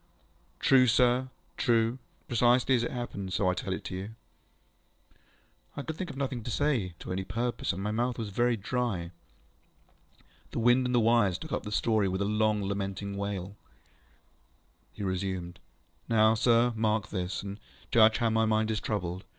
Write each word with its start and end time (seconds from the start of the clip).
ŌĆ£True, 0.61 0.89
sir. 0.89 1.29
True. 1.57 1.99
Precisely 2.27 2.73
as 2.73 2.81
it 2.81 2.89
happened, 2.89 3.33
so 3.33 3.47
I 3.47 3.53
tell 3.53 3.71
it 3.71 3.91
you. 3.91 4.07
ŌĆØ 4.07 4.15
I 5.77 5.81
could 5.83 5.95
think 5.95 6.09
of 6.09 6.17
nothing 6.17 6.41
to 6.41 6.49
say, 6.49 6.95
to 6.97 7.11
any 7.13 7.23
purpose, 7.23 7.71
and 7.71 7.83
my 7.83 7.91
mouth 7.91 8.17
was 8.17 8.29
very 8.29 8.57
dry. 8.57 9.11
The 10.49 10.57
wind 10.57 10.87
and 10.87 10.95
the 10.95 10.99
wires 10.99 11.37
took 11.37 11.51
up 11.51 11.61
the 11.61 11.71
story 11.71 12.07
with 12.07 12.23
a 12.23 12.25
long 12.25 12.63
lamenting 12.67 13.15
wail. 13.15 13.55
He 14.91 15.03
resumed. 15.03 15.59
ŌĆ£Now, 16.09 16.35
sir, 16.35 16.73
mark 16.75 17.09
this, 17.09 17.43
and 17.43 17.59
judge 17.91 18.17
how 18.17 18.31
my 18.31 18.45
mind 18.45 18.71
is 18.71 18.79
troubled. 18.79 19.23